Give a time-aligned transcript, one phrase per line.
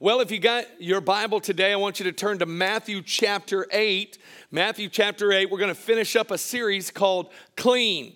[0.00, 3.66] Well, if you got your Bible today, I want you to turn to Matthew chapter
[3.72, 4.16] 8.
[4.52, 8.14] Matthew chapter 8, we're going to finish up a series called Clean.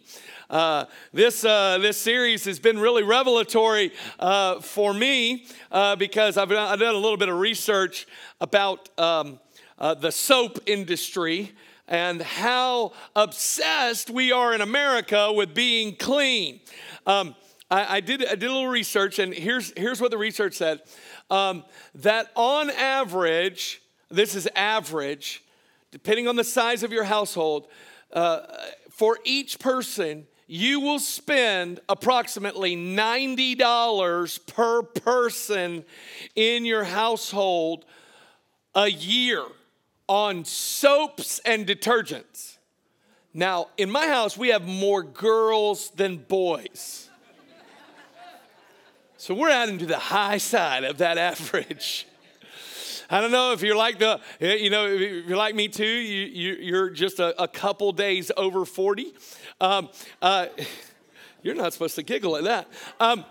[0.48, 3.90] Uh, this, uh, this series has been really revelatory
[4.20, 8.06] uh, for me uh, because I've, I've, done a little bit of research
[8.40, 9.40] about um,
[9.76, 11.50] uh, the soap industry
[11.88, 16.60] and how obsessed we are in America with being clean.
[17.08, 17.34] Um,
[17.72, 20.82] I, I, did, I did a little research, and here's, here's what the research said
[21.32, 21.64] um,
[21.94, 23.80] that on average,
[24.10, 25.42] this is average,
[25.90, 27.68] depending on the size of your household,
[28.12, 28.40] uh,
[28.90, 35.84] for each person, you will spend approximately $90 per person
[36.36, 37.86] in your household
[38.74, 39.42] a year
[40.08, 42.58] on soaps and detergents.
[43.32, 47.08] Now, in my house, we have more girls than boys.
[49.22, 52.08] So we're out into the high side of that average.
[53.08, 56.54] I don't know if you're like the, you know, if you're like me too, you,
[56.54, 59.14] you, are just a, a, couple days over 40.
[59.60, 60.46] Um, uh,
[61.44, 62.68] you're not supposed to giggle at that.
[62.98, 63.24] Um,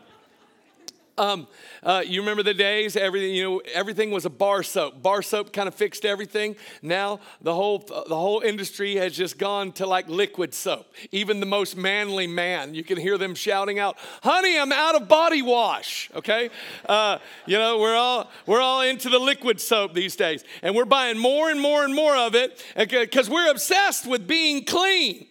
[1.17, 1.47] um,
[1.83, 5.01] uh, you remember the days everything you know everything was a bar soap.
[5.01, 6.55] Bar soap kind of fixed everything.
[6.81, 10.93] Now the whole the whole industry has just gone to like liquid soap.
[11.11, 15.07] Even the most manly man, you can hear them shouting out, "Honey, I'm out of
[15.07, 16.49] body wash." Okay,
[16.87, 20.85] uh, you know we're all we're all into the liquid soap these days, and we're
[20.85, 25.27] buying more and more and more of it because we're obsessed with being clean.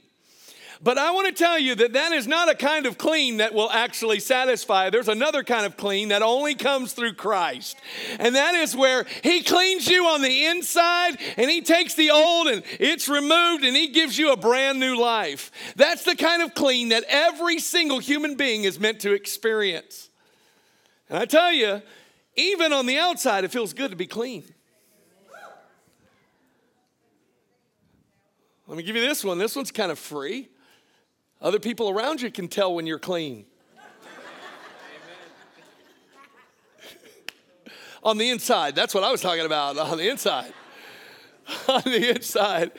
[0.83, 3.53] But I want to tell you that that is not a kind of clean that
[3.53, 4.89] will actually satisfy.
[4.89, 7.78] There's another kind of clean that only comes through Christ.
[8.19, 12.47] And that is where He cleans you on the inside and He takes the old
[12.48, 15.50] and it's removed and He gives you a brand new life.
[15.77, 20.09] That's the kind of clean that every single human being is meant to experience.
[21.11, 21.83] And I tell you,
[22.37, 24.44] even on the outside, it feels good to be clean.
[28.67, 29.37] Let me give you this one.
[29.37, 30.48] This one's kind of free.
[31.43, 33.47] Other people around you can tell when you're clean.
[38.03, 39.79] on the inside, that's what I was talking about.
[39.79, 40.53] On the inside.
[41.69, 42.73] on the inside.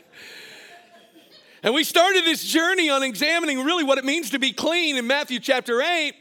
[1.64, 5.06] And we started this journey on examining really what it means to be clean in
[5.06, 6.14] Matthew chapter 8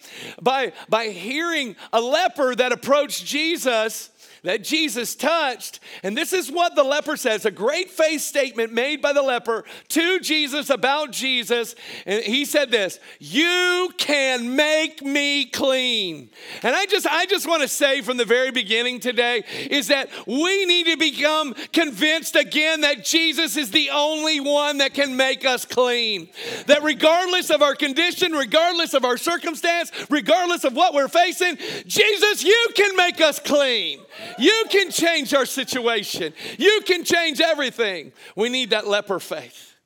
[0.43, 4.11] by, by hearing a leper that approached Jesus
[4.43, 5.81] that Jesus touched.
[6.03, 9.65] And this is what the leper says a great faith statement made by the leper
[9.89, 11.75] to Jesus about Jesus.
[12.07, 16.31] And he said this You can make me clean.
[16.63, 20.09] And I just, I just want to say from the very beginning today is that
[20.27, 25.45] we need to become convinced again that Jesus is the only one that can make
[25.45, 26.29] us clean.
[26.67, 31.57] That regardless of our condition, regardless of our circumstance, regardless of what we're facing,
[31.87, 34.01] Jesus, you can make us clean.
[34.39, 36.33] You can change our situation.
[36.59, 38.13] You can change everything.
[38.37, 39.77] We need that leper faith,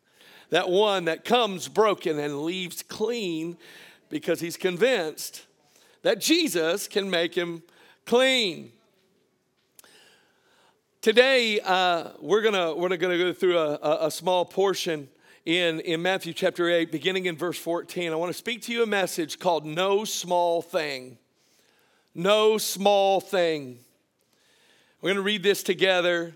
[0.50, 3.56] that one that comes broken and leaves clean
[4.09, 5.47] because he's convinced
[6.03, 7.62] that Jesus can make him
[8.05, 8.72] clean.
[11.00, 15.09] Today, uh, we're gonna we're gonna go through a, a, a small portion
[15.44, 18.12] in, in Matthew chapter 8, beginning in verse 14.
[18.12, 21.19] I want to speak to you a message called No Small Thing.
[22.15, 23.81] No Small Thing.
[25.04, 26.34] We're going to read this together,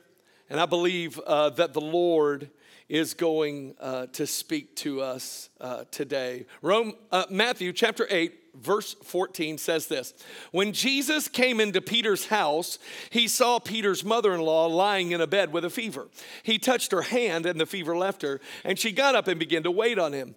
[0.51, 2.51] and I believe uh, that the Lord
[2.87, 6.45] is going uh, to speak to us uh, today.
[6.61, 10.13] Rome, uh, Matthew chapter 8, verse 14 says this
[10.51, 12.79] When Jesus came into Peter's house,
[13.09, 16.09] he saw Peter's mother in law lying in a bed with a fever.
[16.43, 19.63] He touched her hand, and the fever left her, and she got up and began
[19.63, 20.35] to wait on him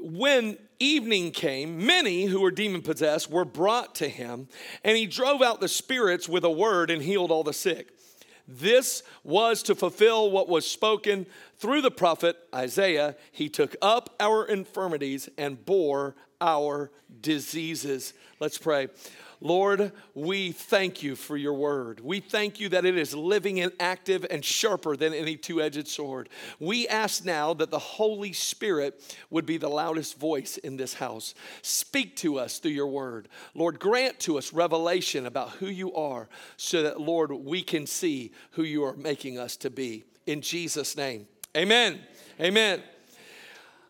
[0.00, 4.48] when evening came, many who were demon possessed were brought to him,
[4.84, 7.92] and he drove out the spirits with a word and healed all the sick.
[8.48, 11.26] This was to fulfill what was spoken
[11.58, 13.16] through the prophet Isaiah.
[13.32, 16.90] He took up our infirmities and bore our
[17.20, 18.14] diseases.
[18.38, 18.88] Let's pray.
[19.40, 22.00] Lord, we thank you for your word.
[22.00, 25.88] We thank you that it is living and active and sharper than any two edged
[25.88, 26.28] sword.
[26.58, 31.34] We ask now that the Holy Spirit would be the loudest voice in this house.
[31.62, 33.28] Speak to us through your word.
[33.54, 38.32] Lord, grant to us revelation about who you are so that, Lord, we can see
[38.52, 40.04] who you are making us to be.
[40.26, 42.00] In Jesus' name, amen.
[42.40, 42.82] Amen.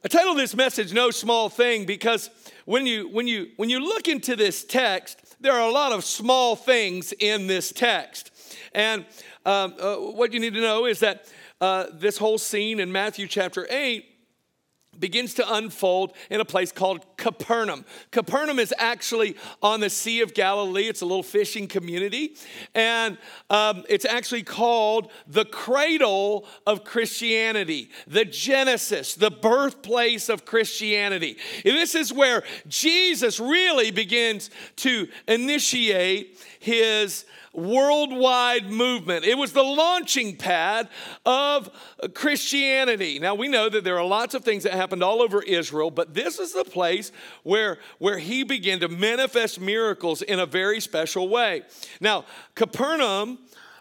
[0.05, 2.31] I titled this message No Small Thing because
[2.65, 6.05] when you when you when you look into this text, there are a lot of
[6.05, 8.31] small things in this text.
[8.73, 9.07] And
[9.45, 11.27] um, uh, what you need to know is that
[11.61, 14.05] uh, this whole scene in Matthew chapter 8
[15.01, 17.85] begins to unfold in a place called Capernaum.
[18.11, 20.89] Capernaum is actually on the Sea of Galilee.
[20.89, 22.37] It's a little fishing community,
[22.75, 23.19] and
[23.51, 31.37] um, it's actually called the cradle of Christianity, the Genesis, the birthplace of Christianity.
[31.65, 39.25] And this is where Jesus really begins to initiate his worldwide movement.
[39.25, 40.89] It was the launching pad
[41.25, 41.71] of
[42.13, 43.21] Christianity.
[43.21, 46.13] Now we know that there are lots of things that happened all over Israel, but
[46.13, 47.13] this is the place
[47.45, 51.63] where, where he began to manifest miracles in a very special way.
[52.01, 52.25] Now,
[52.57, 53.39] Capernaum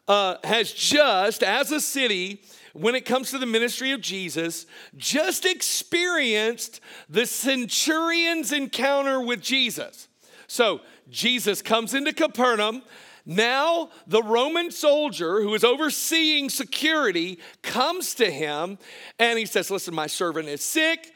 [0.08, 2.44] uh, has just, as a city,
[2.74, 10.08] when it comes to the ministry of Jesus, just experienced the centurion's encounter with Jesus.
[10.48, 12.82] So, Jesus comes into Capernaum.
[13.26, 18.78] Now, the Roman soldier who is overseeing security comes to him
[19.18, 21.14] and he says, Listen, my servant is sick.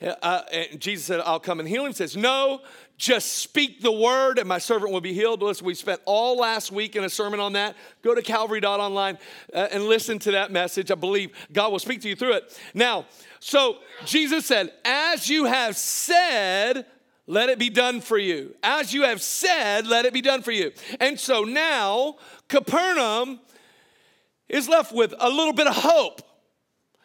[0.00, 1.92] Uh, and Jesus said, I'll come and heal him.
[1.92, 2.62] He says, No,
[2.96, 5.42] just speak the word and my servant will be healed.
[5.42, 7.76] Listen, we spent all last week in a sermon on that.
[8.02, 9.18] Go to calvary.online
[9.54, 10.90] uh, and listen to that message.
[10.90, 12.60] I believe God will speak to you through it.
[12.74, 13.06] Now,
[13.38, 16.86] so Jesus said, As you have said,
[17.32, 18.54] let it be done for you.
[18.62, 20.70] As you have said, let it be done for you.
[21.00, 22.16] And so now,
[22.48, 23.40] Capernaum
[24.50, 26.20] is left with a little bit of hope.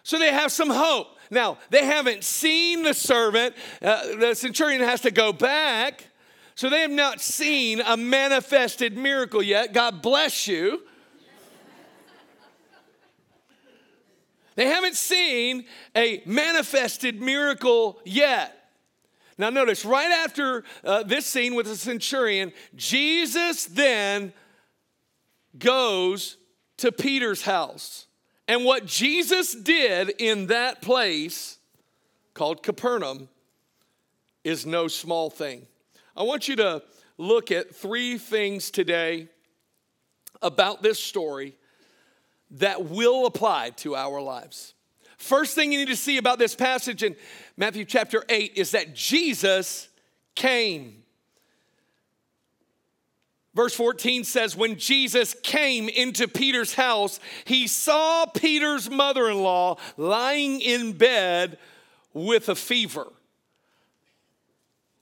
[0.04, 1.08] So they have some hope.
[1.32, 3.56] Now, they haven't seen the servant.
[3.82, 6.06] Uh, the centurion has to go back.
[6.56, 9.72] So they have not seen a manifested miracle yet.
[9.72, 10.82] God bless you.
[14.56, 15.66] They haven't seen
[15.96, 18.57] a manifested miracle yet.
[19.38, 24.34] Now, notice right after uh, this scene with the centurion, Jesus then
[25.58, 26.38] goes
[26.78, 28.08] to Peter's house.
[28.48, 31.60] And what Jesus did in that place
[32.34, 33.30] called Capernaum
[34.44, 35.68] is no small thing.
[36.16, 36.82] I want you to
[37.18, 39.28] look at three things today
[40.42, 41.56] about this story
[42.52, 44.74] that will apply to our lives.
[45.18, 47.16] First thing you need to see about this passage in
[47.58, 49.90] Matthew chapter 8 is that Jesus
[50.36, 51.04] came.
[53.56, 59.78] Verse 14 says, When Jesus came into Peter's house, he saw Peter's mother in law
[59.98, 61.58] lying in bed
[62.14, 63.08] with a fever.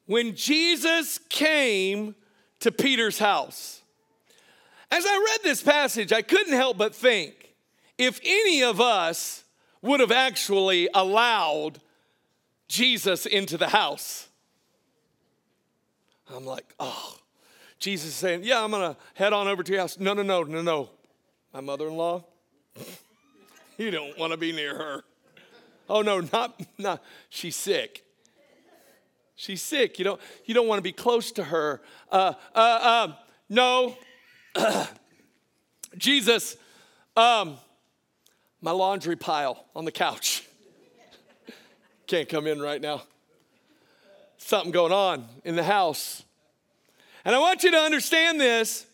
[0.06, 2.16] When Jesus came
[2.62, 3.82] to Peter's house,
[4.90, 7.54] as I read this passage, I couldn't help but think
[7.98, 9.44] if any of us
[9.86, 11.80] would have actually allowed
[12.68, 14.28] Jesus into the house.
[16.34, 17.18] I'm like, oh,
[17.78, 20.00] Jesus is saying, yeah, I'm gonna head on over to your house.
[20.00, 20.90] No, no, no, no, no.
[21.54, 22.26] My mother in law,
[23.78, 25.04] you don't wanna be near her.
[25.88, 28.04] Oh, no, not, not, she's sick.
[29.36, 30.00] She's sick.
[30.00, 31.82] You don't, you don't wanna be close to her.
[32.12, 33.14] Uh, uh, uh,
[33.50, 33.96] no.
[35.98, 36.58] Jesus,
[37.16, 37.58] um,
[38.66, 40.44] my laundry pile on the couch.
[42.08, 43.04] Can't come in right now.
[44.38, 46.24] Something going on in the house.
[47.24, 48.88] And I want you to understand this.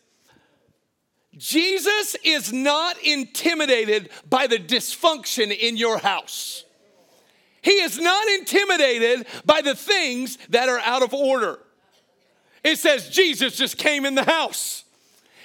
[1.38, 6.66] Jesus is not intimidated by the dysfunction in your house.
[7.62, 11.60] He is not intimidated by the things that are out of order.
[12.62, 14.84] It says Jesus just came in the house.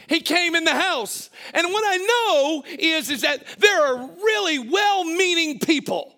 [0.09, 1.31] He came in the house.
[1.53, 6.15] And what I know is, is that there are really well meaning people.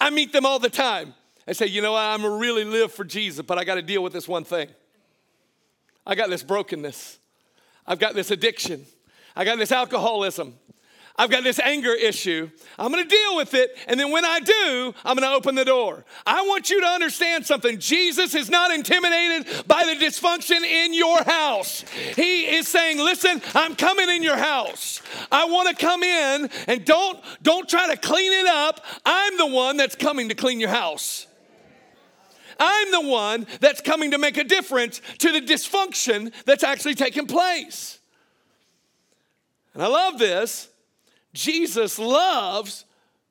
[0.00, 1.14] I meet them all the time.
[1.46, 4.12] I say, you know, I'm really live for Jesus, but I got to deal with
[4.12, 4.68] this one thing.
[6.06, 7.18] I got this brokenness.
[7.86, 8.84] I've got this addiction.
[9.34, 10.54] I got this alcoholism.
[11.18, 12.48] I've got this anger issue.
[12.78, 13.76] I'm gonna deal with it.
[13.88, 16.04] And then when I do, I'm gonna open the door.
[16.24, 17.80] I want you to understand something.
[17.80, 21.80] Jesus is not intimidated by the dysfunction in your house.
[22.14, 25.02] He is saying, listen, I'm coming in your house.
[25.32, 28.84] I wanna come in and don't, don't try to clean it up.
[29.04, 31.26] I'm the one that's coming to clean your house.
[32.60, 37.26] I'm the one that's coming to make a difference to the dysfunction that's actually taking
[37.26, 37.98] place.
[39.74, 40.68] And I love this
[41.38, 42.84] Jesus loves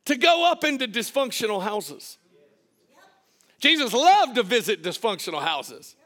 [0.06, 2.18] to go up into dysfunctional houses.
[3.60, 5.98] Jesus loved to visit dysfunctional houses.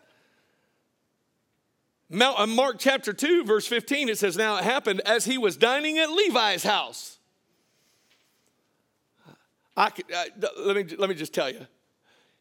[2.11, 5.99] Uh, Mark chapter 2, verse 15, it says, Now it happened as he was dining
[5.99, 7.19] at Levi's house.
[9.77, 11.67] I, I, uh, let, me, let me just tell you,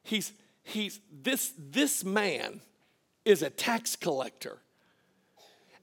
[0.02, 2.62] he's, he's, this, this man
[3.26, 4.56] is a tax collector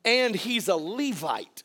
[0.03, 1.61] and he's a Levite.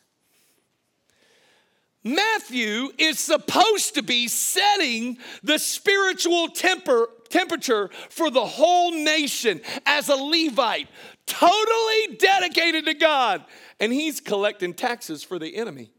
[2.05, 10.09] Matthew is supposed to be setting the spiritual temper, temperature for the whole nation as
[10.09, 10.89] a Levite,
[11.27, 13.45] totally dedicated to God.
[13.79, 15.93] And he's collecting taxes for the enemy.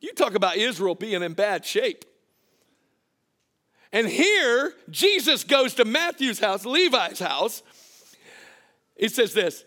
[0.00, 2.04] You talk about Israel being in bad shape.
[3.90, 7.62] And here, Jesus goes to Matthew's house, Levi's house.
[8.96, 9.64] It says this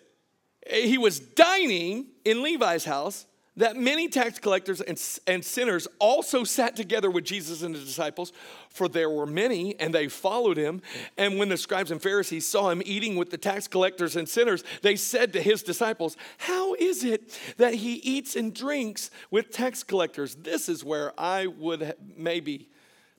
[0.69, 3.25] Eh, he was dining in Levi's house,
[3.57, 8.31] that many tax collectors and, and sinners also sat together with Jesus and his disciples,
[8.69, 10.79] for there were many, and they followed him.
[11.17, 14.63] And when the scribes and Pharisees saw him eating with the tax collectors and sinners,
[14.83, 19.83] they said to his disciples, How is it that he eats and drinks with tax
[19.83, 20.35] collectors?
[20.35, 22.69] This is where I would maybe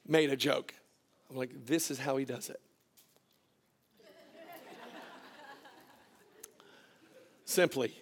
[0.07, 0.73] made a joke.
[1.29, 2.61] I'm like, This is how he does it.
[7.49, 7.95] Simply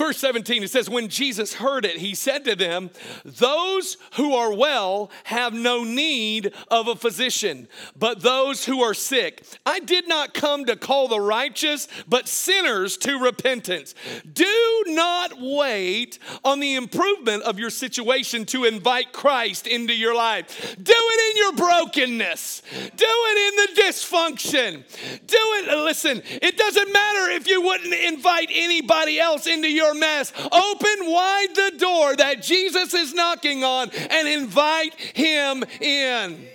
[0.00, 2.88] Verse 17, it says, When Jesus heard it, he said to them,
[3.22, 9.44] Those who are well have no need of a physician, but those who are sick.
[9.66, 13.94] I did not come to call the righteous, but sinners to repentance.
[14.32, 20.76] Do not wait on the improvement of your situation to invite Christ into your life.
[20.82, 22.62] Do it in your brokenness,
[22.96, 24.82] do it in the dysfunction.
[25.26, 30.00] Do it, listen, it doesn't matter if you wouldn't invite anybody else into your your
[30.00, 30.32] mess.
[30.38, 36.46] Open wide the door that Jesus is knocking on and invite him in.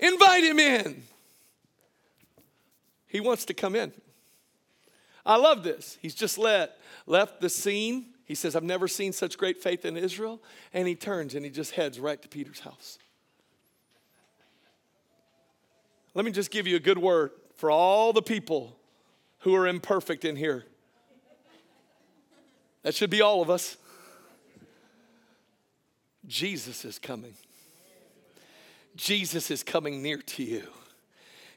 [0.00, 1.02] Invite him in.
[3.06, 3.92] He wants to come in.
[5.26, 5.98] I love this.
[6.00, 8.06] He's just let, left the scene.
[8.24, 10.40] He says, I've never seen such great faith in Israel.
[10.72, 12.98] And he turns and he just heads right to Peter's house.
[16.14, 18.76] Let me just give you a good word for all the people
[19.40, 20.64] who are imperfect in here.
[22.82, 23.76] That should be all of us.
[26.26, 27.34] Jesus is coming.
[28.96, 30.66] Jesus is coming near to you.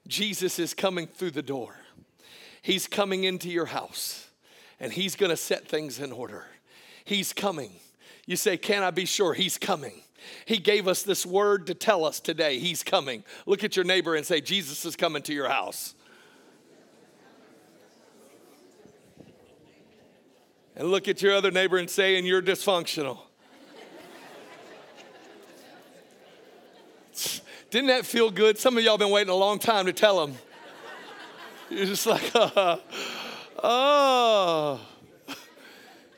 [0.07, 1.75] Jesus is coming through the door.
[2.61, 4.27] He's coming into your house
[4.79, 6.45] and he's going to set things in order.
[7.05, 7.71] He's coming.
[8.25, 9.33] You say, Can I be sure?
[9.33, 10.01] He's coming.
[10.45, 12.59] He gave us this word to tell us today.
[12.59, 13.23] He's coming.
[13.45, 15.95] Look at your neighbor and say, Jesus is coming to your house.
[20.75, 23.19] And look at your other neighbor and say, and you're dysfunctional.
[27.69, 28.57] Didn't that feel good?
[28.57, 30.35] Some of y'all been waiting a long time to tell them.
[31.69, 32.77] You're just like, uh,
[33.63, 34.79] oh.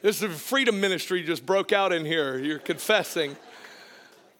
[0.01, 2.37] This is freedom ministry just broke out in here.
[2.37, 3.35] You're confessing.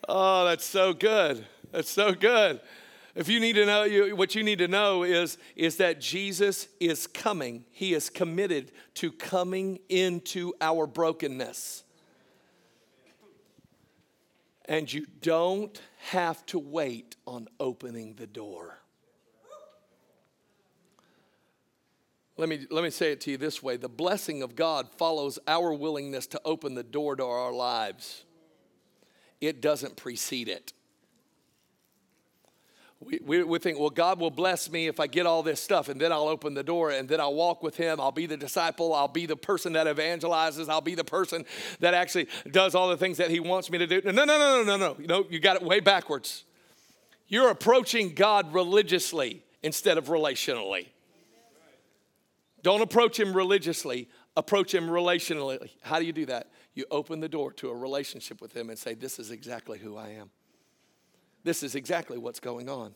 [0.08, 1.44] Oh, that's so good.
[1.72, 2.62] That's so good.
[3.16, 6.68] If you need to know, you, what you need to know is, is that Jesus
[6.82, 7.64] is coming.
[7.72, 11.84] He is committed to coming into our brokenness.
[14.66, 15.80] And you don't
[16.10, 18.80] have to wait on opening the door.
[22.38, 25.40] Let me, let me say it to you this way the blessing of God follows
[25.48, 28.26] our willingness to open the door to our lives,
[29.40, 30.74] it doesn't precede it.
[33.02, 36.00] We, we, think, well, God will bless me if I get all this stuff, and
[36.00, 38.00] then I'll open the door, and then I'll walk with Him.
[38.00, 38.94] I'll be the disciple.
[38.94, 40.70] I'll be the person that evangelizes.
[40.70, 41.46] I'll be the person
[41.82, 44.02] that actually does all the things that He wants me to do.
[44.06, 44.96] No, no, no, no, no, no.
[45.00, 46.46] You know, you got it way backwards.
[47.28, 50.88] You're approaching God religiously instead of relationally.
[52.64, 55.70] Don't approach Him religiously, approach Him relationally.
[55.82, 56.50] How do you do that?
[56.74, 59.98] You open the door to a relationship with Him and say, This is exactly who
[59.98, 60.32] I am.
[61.46, 62.96] This is exactly what's going on.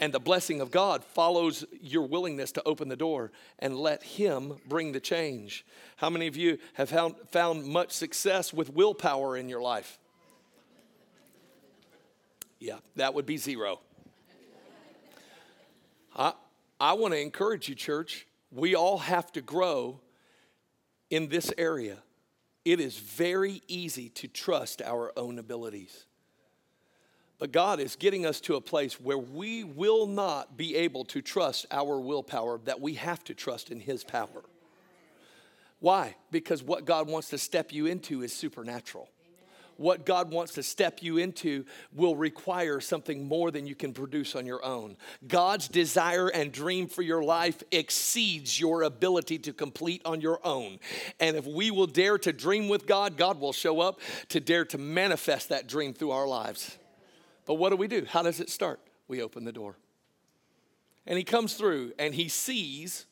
[0.00, 4.56] And the blessing of God follows your willingness to open the door and let Him
[4.66, 5.66] bring the change.
[5.96, 9.98] How many of you have found, found much success with willpower in your life?
[12.58, 13.80] Yeah, that would be zero.
[16.16, 16.32] I,
[16.80, 18.26] I want to encourage you, church.
[18.50, 20.00] We all have to grow
[21.10, 21.98] in this area.
[22.64, 26.06] It is very easy to trust our own abilities.
[27.38, 31.22] But God is getting us to a place where we will not be able to
[31.22, 34.42] trust our willpower, that we have to trust in His power.
[35.80, 36.16] Why?
[36.32, 39.08] Because what God wants to step you into is supernatural.
[39.76, 41.64] What God wants to step you into
[41.94, 44.96] will require something more than you can produce on your own.
[45.28, 50.80] God's desire and dream for your life exceeds your ability to complete on your own.
[51.20, 54.64] And if we will dare to dream with God, God will show up to dare
[54.64, 56.76] to manifest that dream through our lives.
[57.48, 58.04] But what do we do?
[58.06, 58.78] How does it start?
[59.08, 59.74] We open the door.
[61.06, 63.06] And he comes through and he sees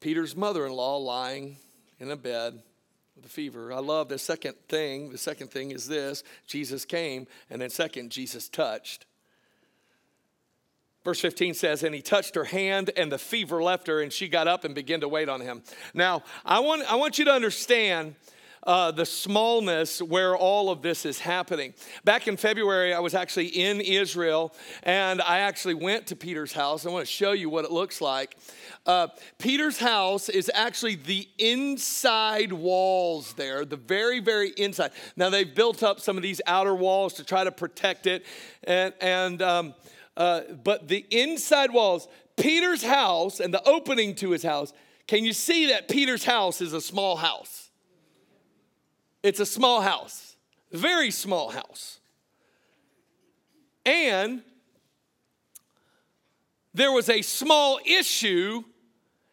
[0.00, 1.56] Peter's mother in law lying
[1.98, 2.60] in a bed
[3.16, 3.72] with a fever.
[3.72, 5.08] I love the second thing.
[5.08, 9.06] The second thing is this Jesus came, and then second, Jesus touched.
[11.04, 14.28] Verse 15 says, And he touched her hand, and the fever left her, and she
[14.28, 15.62] got up and began to wait on him.
[15.94, 18.14] Now, I want, I want you to understand
[18.64, 21.74] uh, the smallness where all of this is happening.
[22.04, 26.84] Back in February, I was actually in Israel and I actually went to Peter's house.
[26.84, 28.36] I want to show you what it looks like.
[28.86, 34.90] Uh, Peter's house is actually the inside walls there, the very, very inside.
[35.16, 38.24] Now, they've built up some of these outer walls to try to protect it.
[38.64, 39.74] And, and um,
[40.16, 44.72] uh, but the inside walls, Peter's house and the opening to his house,
[45.06, 47.67] can you see that Peter's house is a small house?
[49.22, 50.36] It's a small house,
[50.72, 52.00] very small house.
[53.84, 54.42] And
[56.74, 58.62] there was a small issue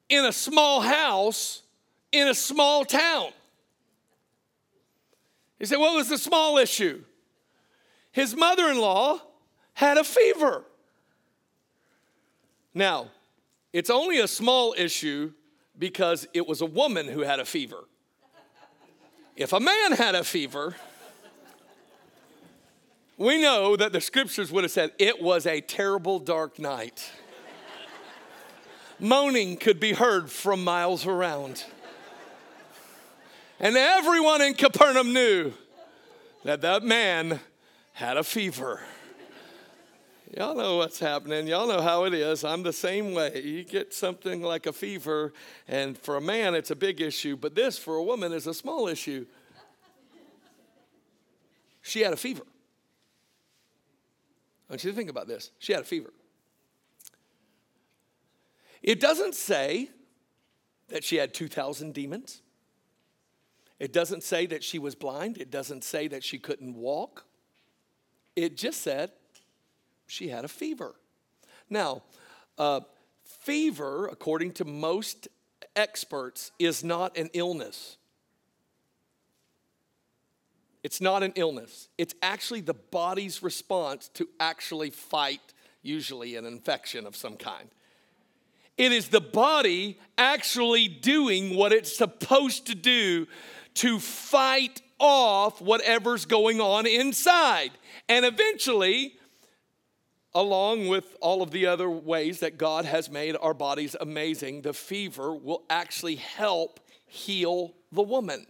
[0.10, 1.62] in a small house
[2.12, 3.32] in a small town.
[5.60, 7.04] He said, What was the small issue?
[8.12, 9.22] His mother in law
[9.74, 10.63] had a fever.
[12.74, 13.10] Now,
[13.74, 15.34] it's only a small issue
[15.77, 17.84] because it was a woman who had a fever.
[19.36, 20.75] If a man had a fever,
[23.18, 27.12] we know that the scriptures would have said it was a terrible dark night.
[28.98, 31.65] Moaning could be heard from miles around.
[33.60, 35.54] And everyone in Capernaum knew
[36.44, 37.42] that that man
[37.94, 38.82] had a fever.
[40.34, 41.48] Y'all know what's happening.
[41.48, 42.44] Y'all know how it is.
[42.44, 43.41] I'm the same way.
[43.41, 45.34] You get something like a fever,
[45.67, 48.53] and for a man, it's a big issue, but this for a woman is a
[48.53, 49.25] small issue.
[51.84, 52.44] She had a fever.
[54.67, 55.51] I want you to think about this.
[55.60, 56.12] She had a fever.
[58.82, 59.89] It doesn't say
[60.89, 62.41] that she had 2,000 demons.
[63.79, 65.38] It doesn't say that she was blind.
[65.38, 67.25] It doesn't say that she couldn't walk.
[68.36, 69.12] It just said
[70.07, 70.95] she had a fever.
[71.69, 72.03] Now,
[72.57, 72.81] uh,
[73.24, 75.27] fever, according to most
[75.75, 77.97] experts, is not an illness.
[80.83, 81.89] It's not an illness.
[81.98, 85.41] It's actually the body's response to actually fight,
[85.81, 87.70] usually, an infection of some kind.
[88.77, 93.25] It is the body actually doing what it's supposed to do
[93.75, 97.72] to fight off whatever's going on inside.
[98.07, 99.15] And eventually,
[100.35, 104.74] along with all of the other ways that God has made our bodies amazing, the
[104.74, 108.45] fever will actually help heal the woman.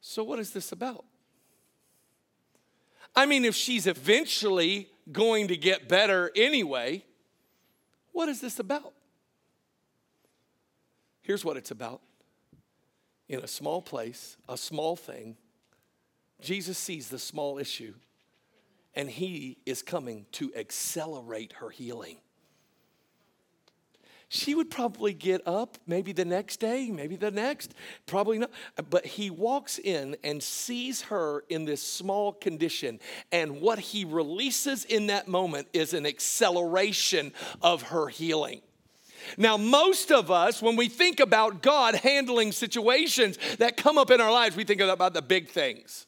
[0.00, 1.04] So, what is this about?
[3.14, 7.04] I mean, if she's eventually going to get better anyway,
[8.12, 8.94] what is this about?
[11.22, 12.00] Here's what it's about.
[13.28, 15.36] In a small place, a small thing,
[16.40, 17.94] Jesus sees the small issue
[18.94, 22.18] and he is coming to accelerate her healing
[24.28, 27.74] she would probably get up maybe the next day, maybe the next,
[28.06, 28.50] probably not.
[28.90, 33.00] But he walks in and sees her in this small condition.
[33.32, 38.60] And what he releases in that moment is an acceleration of her healing.
[39.36, 44.20] Now, most of us, when we think about God handling situations that come up in
[44.20, 46.06] our lives, we think about the big things.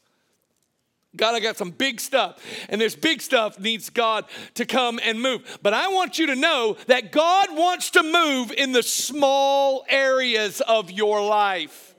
[1.17, 5.21] God, I got some big stuff, and this big stuff needs God to come and
[5.21, 5.59] move.
[5.61, 10.61] But I want you to know that God wants to move in the small areas
[10.61, 11.97] of your life.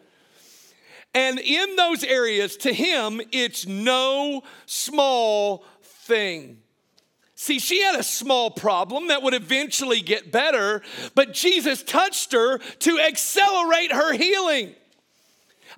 [1.14, 6.60] And in those areas, to Him, it's no small thing.
[7.36, 10.84] See, she had a small problem that would eventually get better,
[11.16, 14.76] but Jesus touched her to accelerate her healing.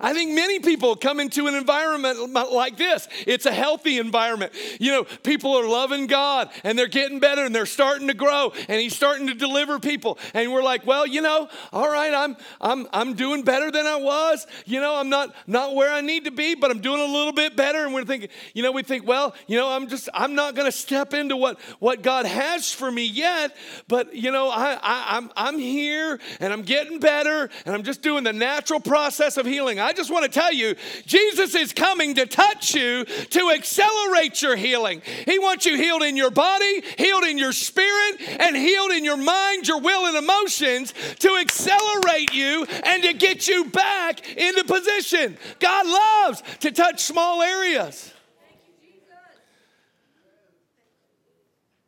[0.00, 3.08] I think many people come into an environment like this.
[3.26, 4.52] It's a healthy environment.
[4.80, 8.52] You know, people are loving God and they're getting better and they're starting to grow
[8.68, 10.18] and he's starting to deliver people.
[10.32, 13.96] And we're like, well, you know, all right, I'm I'm I'm doing better than I
[13.96, 14.46] was.
[14.66, 17.32] You know, I'm not not where I need to be, but I'm doing a little
[17.32, 17.84] bit better.
[17.84, 20.72] And we're thinking, you know, we think, well, you know, I'm just I'm not gonna
[20.72, 23.56] step into what what God has for me yet,
[23.88, 28.02] but you know, I, I I'm I'm here and I'm getting better and I'm just
[28.02, 29.78] doing the natural process of healing.
[29.84, 34.56] I just want to tell you, Jesus is coming to touch you to accelerate your
[34.56, 35.02] healing.
[35.26, 39.18] He wants you healed in your body, healed in your spirit, and healed in your
[39.18, 45.36] mind, your will, and emotions to accelerate you and to get you back into position.
[45.60, 48.10] God loves to touch small areas.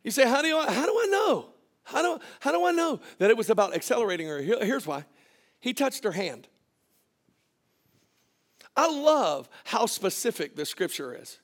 [0.04, 1.46] You say, how do, you, how do I know?
[1.82, 4.40] How do, how do I know that it was about accelerating her?
[4.40, 5.04] Here's why
[5.60, 6.46] He touched her hand.
[8.76, 11.38] I love how specific the scripture is.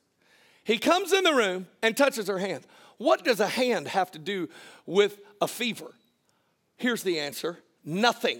[0.63, 2.65] He comes in the room and touches her hand.
[2.97, 4.49] What does a hand have to do
[4.85, 5.93] with a fever?
[6.77, 8.39] Here's the answer nothing.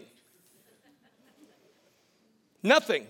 [2.61, 3.07] nothing.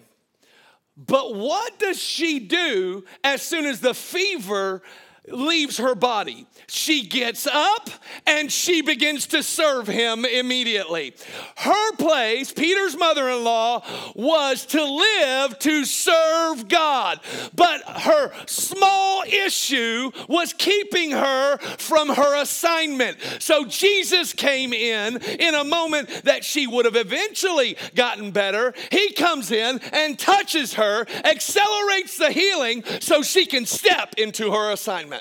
[0.96, 4.82] But what does she do as soon as the fever
[5.28, 6.46] leaves her body.
[6.68, 7.90] She gets up
[8.28, 11.14] and she begins to serve him immediately.
[11.56, 13.84] Her place, Peter's mother in law,
[14.16, 17.20] was to live to serve God.
[17.56, 23.18] But her small issue was keeping her from her assignment.
[23.40, 28.74] So Jesus came in in a moment that she would have eventually gotten better.
[28.92, 34.72] He comes in and touches her, accelerates the healing so she can step into her
[34.72, 35.13] assignment.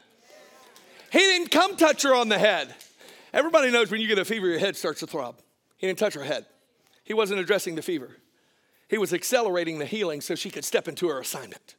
[1.12, 2.75] He didn't come touch her on the head.
[3.35, 5.37] Everybody knows when you get a fever, your head starts to throb.
[5.77, 6.46] He didn't touch her head.
[7.05, 8.16] He wasn't addressing the fever.
[8.88, 11.77] He was accelerating the healing so she could step into her assignment.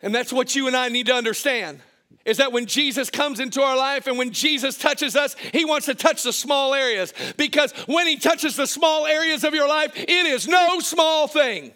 [0.00, 1.80] And that's what you and I need to understand
[2.24, 5.84] is that when Jesus comes into our life and when Jesus touches us, he wants
[5.86, 9.92] to touch the small areas because when he touches the small areas of your life,
[9.96, 11.72] it is no small thing.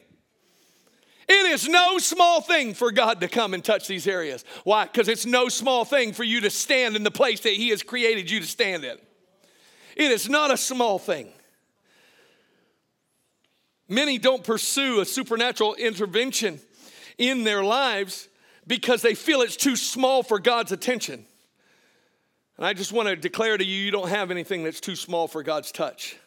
[1.58, 4.44] It is no small thing for God to come and touch these areas.
[4.62, 4.84] Why?
[4.84, 7.82] Because it's no small thing for you to stand in the place that He has
[7.82, 8.96] created you to stand in.
[9.96, 11.32] It is not a small thing.
[13.88, 16.60] Many don't pursue a supernatural intervention
[17.18, 18.28] in their lives
[18.68, 21.26] because they feel it's too small for God's attention.
[22.56, 25.26] And I just want to declare to you, you don't have anything that's too small
[25.26, 26.18] for God's touch.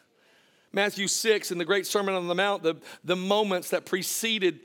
[0.74, 4.60] Matthew 6 in the Great Sermon on the Mount, the, the moments that preceded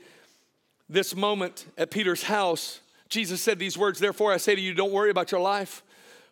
[0.88, 4.92] this moment at Peter's house, Jesus said these words Therefore, I say to you, don't
[4.92, 5.82] worry about your life,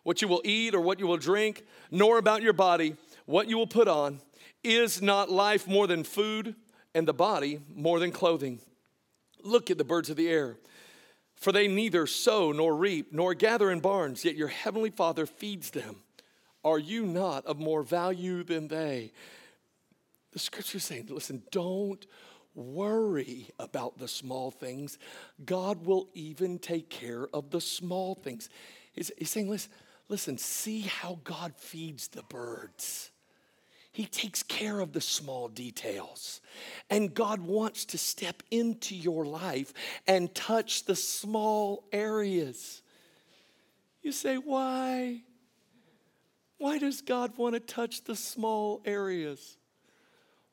[0.03, 3.57] what you will eat or what you will drink, nor about your body, what you
[3.57, 4.19] will put on.
[4.63, 6.55] Is not life more than food,
[6.93, 8.59] and the body more than clothing?
[9.43, 10.57] Look at the birds of the air,
[11.35, 15.69] for they neither sow nor reap nor gather in barns, yet your heavenly Father feeds
[15.69, 15.97] them.
[16.63, 19.13] Are you not of more value than they?
[20.33, 22.05] The scripture is saying, listen, don't
[22.57, 24.97] worry about the small things.
[25.45, 28.49] God will even take care of the small things.
[28.91, 29.71] He's, he's saying, listen,
[30.09, 33.11] listen, see how God feeds the birds.
[33.91, 36.41] He takes care of the small details.
[36.89, 39.73] And God wants to step into your life
[40.07, 42.81] and touch the small areas.
[44.03, 45.21] You say, why?
[46.59, 49.57] Why does God want to touch the small areas?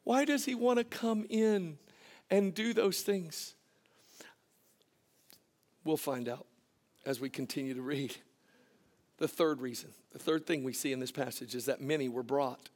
[0.05, 1.79] Why does He want to come in
[2.31, 3.55] and do those things?
[5.85, 6.47] We'll find out
[7.05, 8.17] as we continue to read.
[9.19, 12.23] The third reason, the third thing we see in this passage is that many were
[12.23, 12.69] brought.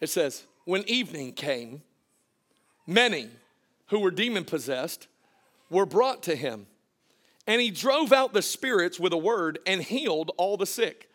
[0.00, 1.82] It says, when evening came,
[2.86, 3.30] many
[3.86, 5.08] who were demon possessed
[5.70, 6.66] were brought to him.
[7.46, 11.08] And he drove out the spirits with a word and healed all the sick.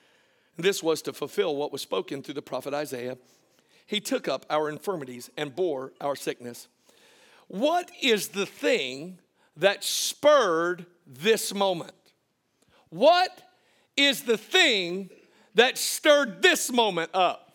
[0.57, 3.17] This was to fulfill what was spoken through the prophet Isaiah
[3.85, 6.67] he took up our infirmities and bore our sickness.
[7.47, 9.19] What is the thing
[9.57, 11.93] that spurred this moment?
[12.89, 13.41] What
[13.97, 15.09] is the thing
[15.55, 17.51] that stirred this moment up?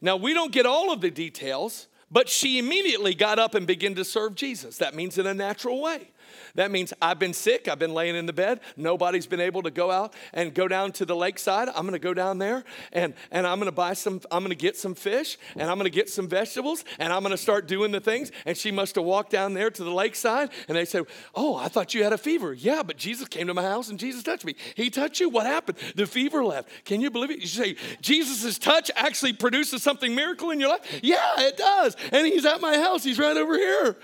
[0.00, 3.94] Now, we don't get all of the details, but she immediately got up and began
[3.94, 4.78] to serve Jesus.
[4.78, 6.10] That means in a natural way.
[6.54, 9.70] That means I've been sick, I've been laying in the bed, nobody's been able to
[9.70, 11.68] go out and go down to the lakeside.
[11.68, 14.94] I'm gonna go down there and, and I'm gonna buy some, I'm gonna get some
[14.94, 18.32] fish and I'm gonna get some vegetables and I'm gonna start doing the things.
[18.46, 21.68] And she must have walked down there to the lakeside and they said, Oh, I
[21.68, 22.52] thought you had a fever.
[22.52, 24.54] Yeah, but Jesus came to my house and Jesus touched me.
[24.74, 25.28] He touched you?
[25.28, 25.78] What happened?
[25.94, 26.68] The fever left.
[26.84, 27.40] Can you believe it?
[27.40, 31.00] You say, Jesus' touch actually produces something miracle in your life?
[31.02, 31.96] Yeah, it does.
[32.12, 33.96] And he's at my house, he's right over here.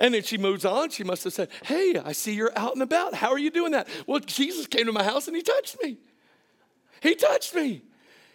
[0.00, 0.88] And then she moves on.
[0.88, 3.14] She must have said, Hey, I see you're out and about.
[3.14, 3.86] How are you doing that?
[4.06, 5.98] Well, Jesus came to my house and he touched me.
[7.02, 7.82] He touched me.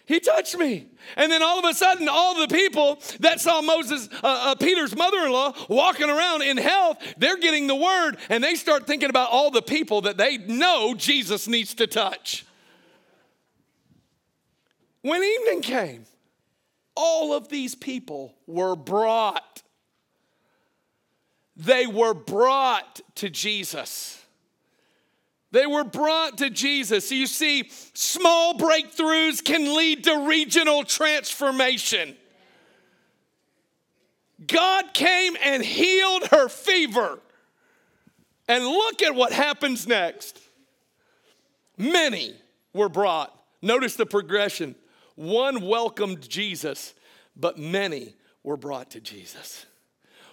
[0.06, 0.86] He touched me.
[1.16, 4.96] And then all of a sudden, all the people that saw Moses, uh, uh, Peter's
[4.96, 9.10] mother in law, walking around in health, they're getting the word and they start thinking
[9.10, 12.46] about all the people that they know Jesus needs to touch.
[15.02, 16.04] When evening came,
[16.94, 19.62] all of these people were brought
[21.56, 24.22] they were brought to Jesus.
[25.52, 27.10] They were brought to Jesus.
[27.10, 32.16] You see, small breakthroughs can lead to regional transformation.
[34.46, 37.20] God came and healed her fever.
[38.48, 40.38] And look at what happens next.
[41.78, 42.34] Many
[42.74, 43.34] were brought.
[43.62, 44.74] Notice the progression.
[45.14, 46.94] One welcomed Jesus,
[47.34, 49.64] but many were brought to Jesus.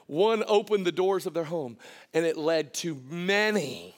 [0.08, 1.78] One opened the doors of their home,
[2.14, 3.96] and it led to many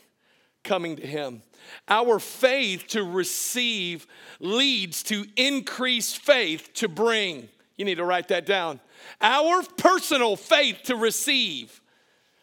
[0.63, 1.41] coming to him.
[1.87, 4.07] Our faith to receive
[4.39, 7.49] leads to increased faith to bring.
[7.77, 8.79] You need to write that down.
[9.21, 11.81] Our personal faith to receive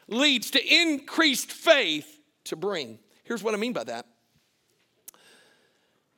[0.08, 2.98] leads to increased faith to bring.
[3.24, 4.06] Here's what I mean by that.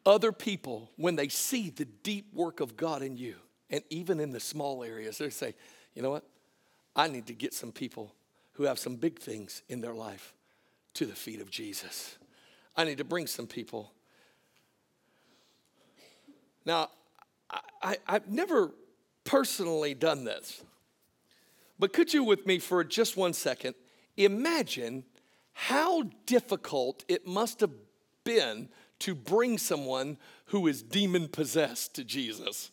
[0.06, 3.36] Other people, when they see the deep work of God in you,
[3.70, 5.54] and even in the small areas, they say,
[5.94, 6.24] you know what?
[6.96, 8.14] I need to get some people
[8.52, 10.34] who have some big things in their life
[10.94, 12.16] to the feet of Jesus.
[12.76, 13.92] I need to bring some people.
[16.64, 16.90] Now,
[17.82, 18.72] I, have never
[19.24, 20.62] personally done this,
[21.78, 23.74] but could you, with me for just one second,
[24.16, 25.04] imagine
[25.52, 27.70] how difficult it must have
[28.24, 28.68] been
[29.00, 32.70] to bring someone who is demon possessed to Jesus?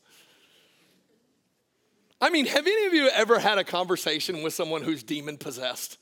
[2.22, 5.98] I mean, have any of you ever had a conversation with someone who's demon possessed?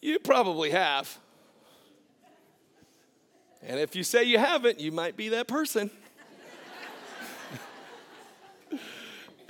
[0.00, 1.18] You probably have.
[3.62, 5.90] And if you say you haven't, you might be that person.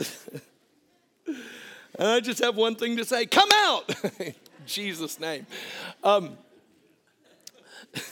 [1.98, 3.94] I just have one thing to say come out!
[4.66, 5.46] Jesus' name.
[6.02, 6.38] Um,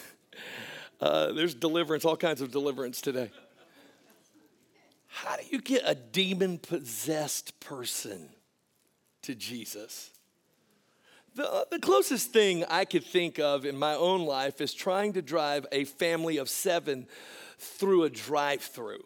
[1.00, 3.30] uh, there's deliverance, all kinds of deliverance today.
[5.16, 8.28] How do you get a demon possessed person
[9.22, 10.10] to Jesus?
[11.34, 15.14] The, uh, the closest thing I could think of in my own life is trying
[15.14, 17.06] to drive a family of seven
[17.58, 19.04] through a drive through.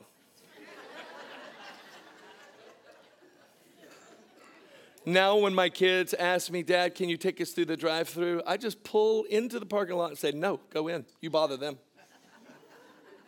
[5.07, 8.43] now, when my kids ask me, Dad, can you take us through the drive through?
[8.49, 11.07] I just pull into the parking lot and say, No, go in.
[11.21, 11.79] You bother them.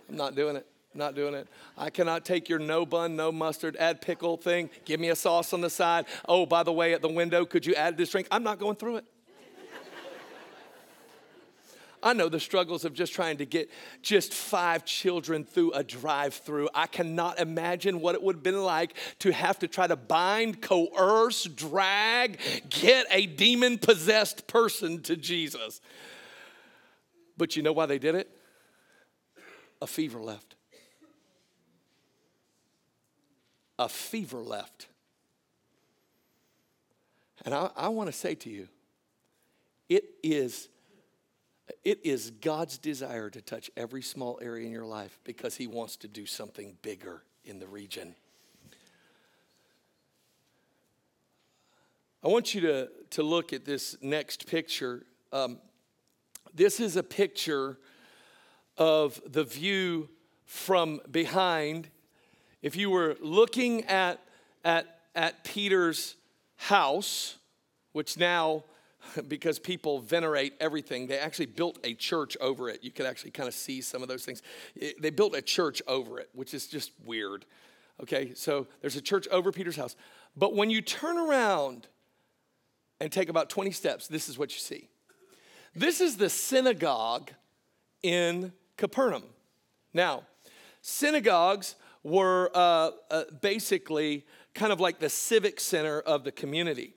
[0.08, 0.66] I'm not doing it.
[0.94, 1.48] Not doing it.
[1.76, 4.68] I cannot take your no bun, no mustard, add pickle thing.
[4.84, 6.04] Give me a sauce on the side.
[6.28, 8.26] Oh, by the way, at the window, could you add this drink?
[8.30, 9.04] I'm not going through it.
[12.02, 13.70] I know the struggles of just trying to get
[14.02, 16.68] just five children through a drive through.
[16.74, 20.60] I cannot imagine what it would have been like to have to try to bind,
[20.60, 25.80] coerce, drag, get a demon possessed person to Jesus.
[27.38, 28.28] But you know why they did it?
[29.80, 30.56] A fever left.
[33.82, 34.86] A fever left.
[37.44, 38.68] And I, I want to say to you,
[39.88, 40.68] it is,
[41.82, 45.96] it is God's desire to touch every small area in your life because He wants
[45.96, 48.14] to do something bigger in the region.
[52.24, 55.04] I want you to, to look at this next picture.
[55.32, 55.58] Um,
[56.54, 57.80] this is a picture
[58.78, 60.08] of the view
[60.44, 61.88] from behind
[62.62, 64.20] if you were looking at,
[64.64, 66.14] at, at Peter's
[66.56, 67.36] house,
[67.92, 68.64] which now,
[69.28, 72.82] because people venerate everything, they actually built a church over it.
[72.82, 74.42] You could actually kind of see some of those things.
[74.76, 77.44] It, they built a church over it, which is just weird.
[78.02, 79.96] Okay, so there's a church over Peter's house.
[80.36, 81.88] But when you turn around
[83.00, 84.88] and take about 20 steps, this is what you see.
[85.74, 87.30] This is the synagogue
[88.02, 89.24] in Capernaum.
[89.92, 90.22] Now,
[90.80, 96.94] synagogues were uh, uh, basically kind of like the civic center of the community.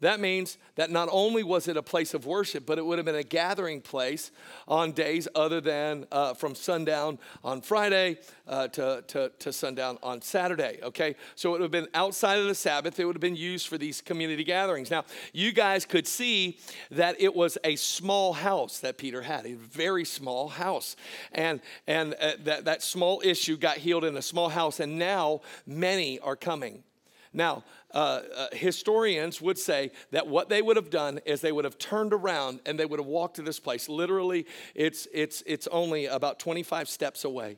[0.00, 3.04] That means that not only was it a place of worship, but it would have
[3.04, 4.30] been a gathering place
[4.68, 10.22] on days other than uh, from sundown on Friday uh, to, to, to, sundown on
[10.22, 11.16] Saturday, okay?
[11.34, 13.00] So it would have been outside of the Sabbath.
[13.00, 14.88] It would have been used for these community gatherings.
[14.88, 16.60] Now, you guys could see
[16.92, 20.94] that it was a small house that Peter had, a very small house.
[21.32, 25.40] And, and uh, that, that small issue got healed in a small house, and now
[25.66, 26.84] many are coming.
[27.32, 31.64] Now, uh, uh, historians would say that what they would have done is they would
[31.64, 33.88] have turned around and they would have walked to this place.
[33.88, 37.56] Literally, it's, it's, it's only about 25 steps away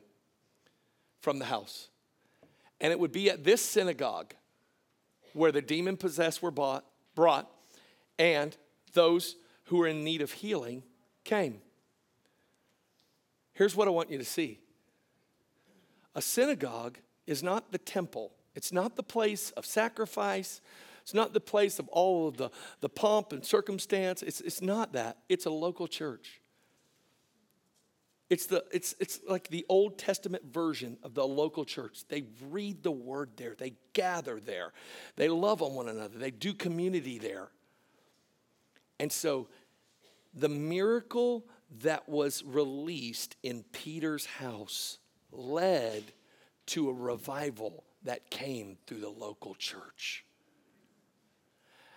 [1.19, 1.89] from the house.
[2.79, 4.33] And it would be at this synagogue
[5.33, 7.49] where the demon possessed were bought, brought
[8.17, 8.55] and
[8.93, 10.83] those who were in need of healing
[11.23, 11.59] came.
[13.53, 14.59] Here's what I want you to see
[16.15, 20.61] a synagogue is not the temple it's not the place of sacrifice.
[21.01, 24.21] It's not the place of all of the, the pomp and circumstance.
[24.21, 25.17] It's, it's not that.
[25.29, 26.41] It's a local church.
[28.29, 32.05] It's, the, it's, it's like the Old Testament version of the local church.
[32.07, 34.71] They read the word there, they gather there,
[35.17, 37.49] they love on one another, they do community there.
[39.01, 39.49] And so
[40.33, 41.45] the miracle
[41.81, 44.99] that was released in Peter's house
[45.33, 46.13] led
[46.67, 50.25] to a revival that came through the local church.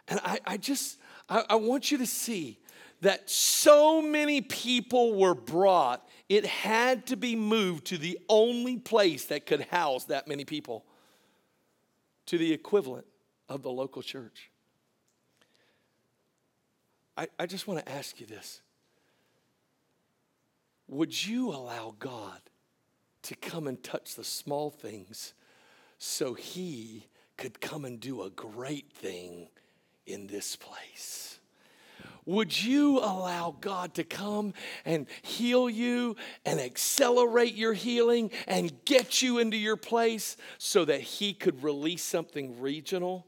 [0.09, 2.59] And I, I just, I, I want you to see
[3.01, 9.27] that so many people were brought, it had to be moved to the only place
[9.27, 10.85] that could house that many people,
[12.27, 13.07] to the equivalent
[13.49, 14.51] of the local church.
[17.17, 18.61] I, I just want to ask you this
[20.89, 22.41] Would you allow God
[23.23, 25.35] to come and touch the small things
[26.05, 29.49] so He could come and do a great thing
[30.07, 31.39] in this place?
[32.27, 39.21] Would you allow God to come and heal you and accelerate your healing and get
[39.21, 43.27] you into your place so that He could release something regional?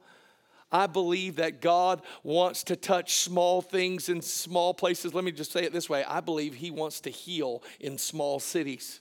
[0.70, 5.14] I believe that God wants to touch small things in small places.
[5.14, 8.38] Let me just say it this way I believe He wants to heal in small
[8.38, 9.00] cities.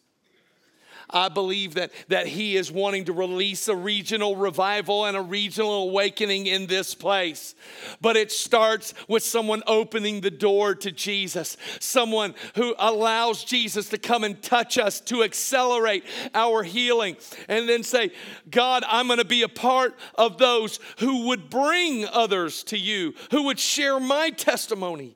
[1.09, 5.89] I believe that, that He is wanting to release a regional revival and a regional
[5.89, 7.55] awakening in this place.
[8.01, 13.97] But it starts with someone opening the door to Jesus, someone who allows Jesus to
[13.97, 18.11] come and touch us to accelerate our healing, and then say,
[18.49, 23.13] God, I'm going to be a part of those who would bring others to you,
[23.31, 25.15] who would share my testimony.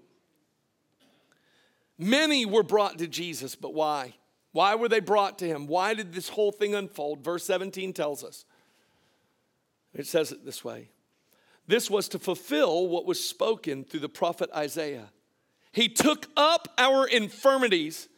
[1.98, 4.14] Many were brought to Jesus, but why?
[4.60, 5.68] Why were they brought to him?
[5.68, 7.24] Why did this whole thing unfold?
[7.24, 8.44] Verse 17 tells us.
[9.94, 10.90] It says it this way
[11.66, 15.12] This was to fulfill what was spoken through the prophet Isaiah.
[15.72, 18.10] He took up our infirmities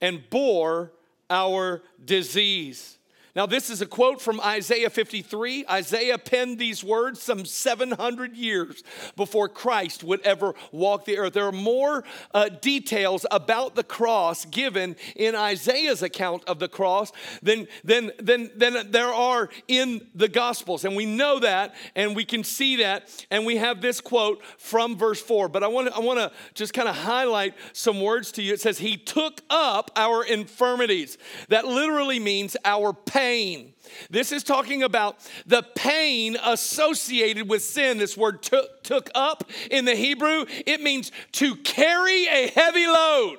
[0.00, 0.92] and bore
[1.28, 2.99] our disease.
[3.36, 5.64] Now, this is a quote from Isaiah 53.
[5.70, 8.82] Isaiah penned these words some 700 years
[9.14, 11.34] before Christ would ever walk the earth.
[11.34, 12.02] There are more
[12.34, 18.50] uh, details about the cross given in Isaiah's account of the cross than, than, than,
[18.56, 20.84] than there are in the Gospels.
[20.84, 23.24] And we know that, and we can see that.
[23.30, 25.48] And we have this quote from verse 4.
[25.48, 28.54] But I want to I want to just kind of highlight some words to you.
[28.54, 31.18] It says, He took up our infirmities.
[31.48, 33.74] That literally means our pain pain.
[34.08, 37.98] This is talking about the pain associated with sin.
[37.98, 43.36] This word took, took up in the Hebrew, it means to carry a heavy load.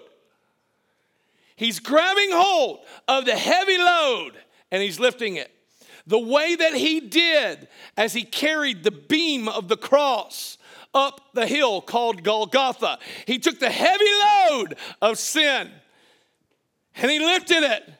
[1.55, 4.31] He's grabbing hold of the heavy load
[4.71, 5.51] and he's lifting it.
[6.05, 7.67] The way that he did
[7.97, 10.57] as he carried the beam of the cross
[10.93, 15.71] up the hill called Golgotha, he took the heavy load of sin
[16.95, 17.93] and he lifted it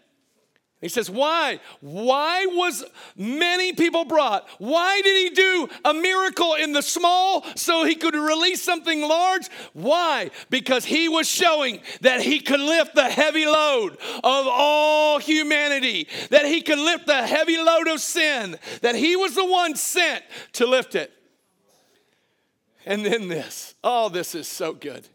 [0.82, 1.60] he says, Why?
[1.80, 2.84] Why was
[3.16, 4.48] many people brought?
[4.58, 9.48] Why did he do a miracle in the small so he could release something large?
[9.74, 10.32] Why?
[10.50, 16.46] Because he was showing that he could lift the heavy load of all humanity, that
[16.46, 20.66] he could lift the heavy load of sin, that he was the one sent to
[20.66, 21.14] lift it.
[22.88, 23.76] And then this.
[23.84, 25.08] Oh, this is so good.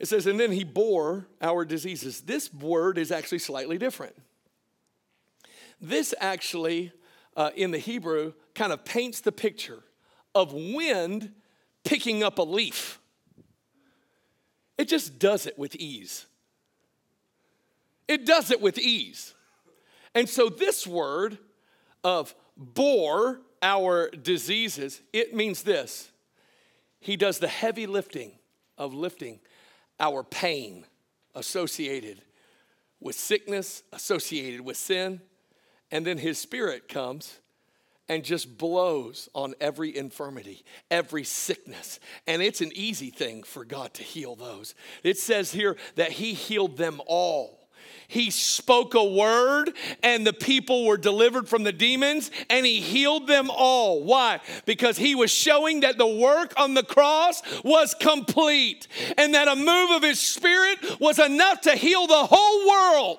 [0.00, 2.22] It says, and then he bore our diseases.
[2.22, 4.16] This word is actually slightly different.
[5.78, 6.90] This actually,
[7.36, 9.84] uh, in the Hebrew, kind of paints the picture
[10.34, 11.34] of wind
[11.84, 12.98] picking up a leaf.
[14.78, 16.24] It just does it with ease.
[18.08, 19.34] It does it with ease.
[20.14, 21.36] And so, this word
[22.02, 26.10] of bore our diseases, it means this
[27.00, 28.32] He does the heavy lifting
[28.78, 29.40] of lifting
[30.00, 30.84] our pain
[31.34, 32.22] associated
[33.00, 35.20] with sickness, associated with sin.
[35.90, 37.38] And then his spirit comes
[38.08, 42.00] and just blows on every infirmity, every sickness.
[42.26, 44.74] And it's an easy thing for God to heal those.
[45.04, 47.59] It says here that he healed them all.
[48.10, 49.70] He spoke a word
[50.02, 54.02] and the people were delivered from the demons and he healed them all.
[54.02, 54.40] Why?
[54.66, 59.54] Because he was showing that the work on the cross was complete and that a
[59.54, 63.18] move of his spirit was enough to heal the whole world.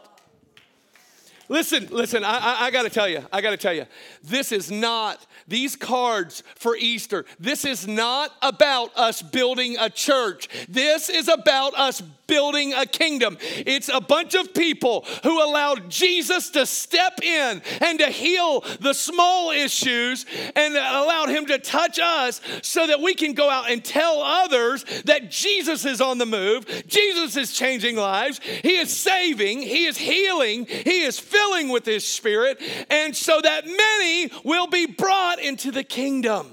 [1.51, 3.85] Listen, listen, I, I, I, gotta tell you, I gotta tell you,
[4.23, 10.47] this is not, these cards for Easter, this is not about us building a church.
[10.69, 13.37] This is about us building a kingdom.
[13.41, 18.93] It's a bunch of people who allowed Jesus to step in and to heal the
[18.93, 20.25] small issues
[20.55, 24.85] and allowed him to touch us so that we can go out and tell others
[25.03, 26.85] that Jesus is on the move.
[26.87, 28.39] Jesus is changing lives.
[28.39, 33.65] He is saving, he is healing, he is filling with his spirit, and so that
[33.65, 36.51] many will be brought into the kingdom.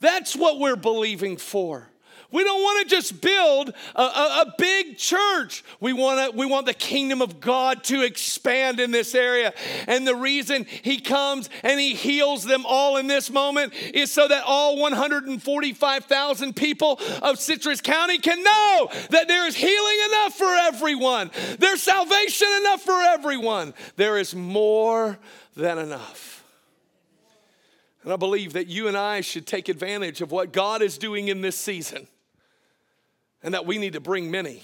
[0.00, 1.89] That's what we're believing for.
[2.32, 5.64] We don't want to just build a, a, a big church.
[5.80, 9.52] We want, to, we want the kingdom of God to expand in this area.
[9.88, 14.28] And the reason He comes and He heals them all in this moment is so
[14.28, 20.54] that all 145,000 people of Citrus County can know that there is healing enough for
[20.54, 23.74] everyone, there's salvation enough for everyone.
[23.96, 25.18] There is more
[25.56, 26.44] than enough.
[28.02, 31.28] And I believe that you and I should take advantage of what God is doing
[31.28, 32.06] in this season
[33.42, 34.62] and that we need to bring many.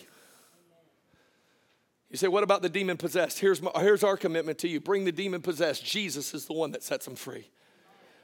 [2.11, 3.41] You say, what about the demon possessed?
[3.41, 5.85] Here's, my, here's our commitment to you bring the demon possessed.
[5.85, 7.51] Jesus is the one that sets them free.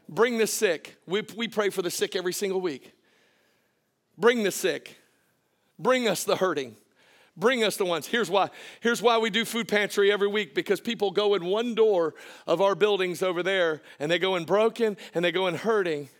[0.09, 0.97] Bring the sick.
[1.07, 2.93] We, we pray for the sick every single week.
[4.17, 4.99] Bring the sick.
[5.79, 6.77] Bring us the hurting.
[7.37, 8.07] Bring us the ones.
[8.07, 8.51] Here's why.
[8.81, 12.15] Here's why we do food pantry every week because people go in one door
[12.47, 16.11] of our buildings over there and they go in broken and they go in hurting.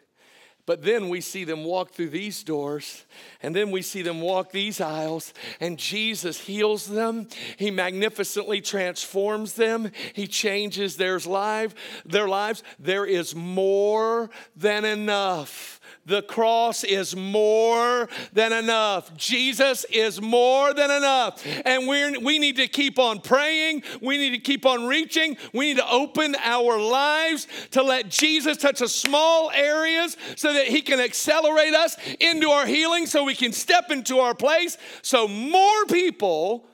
[0.64, 3.04] But then we see them walk through these doors,
[3.42, 7.26] and then we see them walk these aisles, and Jesus heals them.
[7.56, 9.90] He magnificently transforms them.
[10.12, 11.74] He changes their life,
[12.06, 12.62] their lives.
[12.78, 19.16] There is more than enough the cross is more than enough.
[19.16, 21.44] Jesus is more than enough.
[21.64, 23.82] And we we need to keep on praying.
[24.00, 25.36] We need to keep on reaching.
[25.53, 30.66] We need to open our lives to let Jesus touch the small areas so that
[30.66, 35.28] He can accelerate us into our healing so we can step into our place so
[35.28, 36.66] more people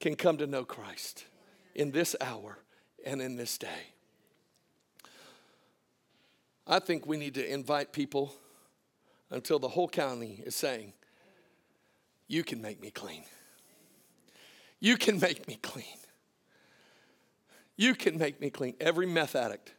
[0.00, 1.24] can come to know Christ
[1.74, 2.58] in this hour
[3.04, 3.94] and in this day.
[6.66, 8.34] I think we need to invite people
[9.30, 10.92] until the whole county is saying,
[12.28, 13.24] You can make me clean.
[14.80, 15.84] You can make me clean.
[17.76, 18.74] You can make me clean.
[18.80, 19.72] Every meth addict,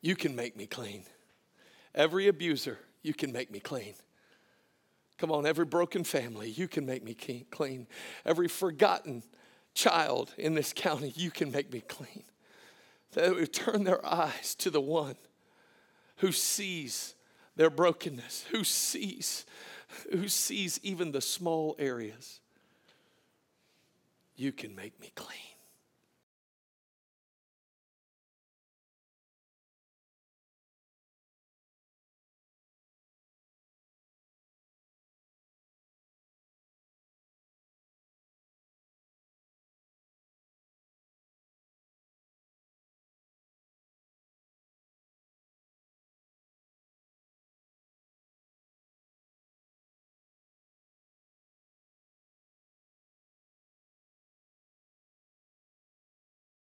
[0.00, 1.04] you can make me clean.
[1.94, 3.94] Every abuser, you can make me clean.
[5.18, 7.14] Come on, every broken family, you can make me
[7.50, 7.86] clean.
[8.24, 9.22] Every forgotten
[9.74, 12.24] child in this county, you can make me clean.
[13.12, 15.16] They would turn their eyes to the one
[16.16, 17.14] who sees
[17.60, 19.44] their brokenness, who sees,
[20.12, 22.40] who sees even the small areas.
[24.34, 25.49] You can make me clean.